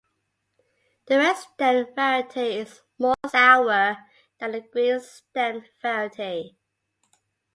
[1.05, 3.97] The red stemmed variety is more sour
[4.39, 6.57] than the green stemmed variety.